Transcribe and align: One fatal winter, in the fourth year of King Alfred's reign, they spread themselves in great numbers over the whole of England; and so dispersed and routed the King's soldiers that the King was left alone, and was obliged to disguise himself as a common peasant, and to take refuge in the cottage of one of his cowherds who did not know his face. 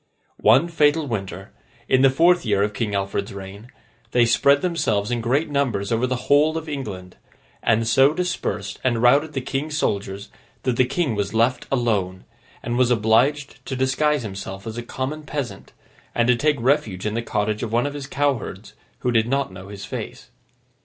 One 0.39 0.67
fatal 0.67 1.05
winter, 1.05 1.51
in 1.87 2.01
the 2.01 2.09
fourth 2.09 2.43
year 2.43 2.63
of 2.63 2.73
King 2.73 2.95
Alfred's 2.95 3.35
reign, 3.35 3.71
they 4.13 4.25
spread 4.25 4.63
themselves 4.63 5.11
in 5.11 5.21
great 5.21 5.47
numbers 5.51 5.91
over 5.91 6.07
the 6.07 6.25
whole 6.25 6.57
of 6.57 6.67
England; 6.67 7.17
and 7.61 7.87
so 7.87 8.11
dispersed 8.11 8.79
and 8.83 8.99
routed 9.03 9.33
the 9.33 9.41
King's 9.41 9.77
soldiers 9.77 10.31
that 10.63 10.75
the 10.77 10.85
King 10.85 11.13
was 11.13 11.35
left 11.35 11.67
alone, 11.71 12.23
and 12.63 12.79
was 12.79 12.89
obliged 12.89 13.63
to 13.67 13.75
disguise 13.75 14.23
himself 14.23 14.65
as 14.65 14.75
a 14.75 14.81
common 14.81 15.21
peasant, 15.21 15.71
and 16.15 16.27
to 16.29 16.35
take 16.35 16.57
refuge 16.59 17.05
in 17.05 17.13
the 17.13 17.21
cottage 17.21 17.61
of 17.61 17.71
one 17.71 17.85
of 17.85 17.93
his 17.93 18.07
cowherds 18.07 18.73
who 19.01 19.11
did 19.11 19.27
not 19.27 19.51
know 19.53 19.67
his 19.67 19.85
face. 19.85 20.31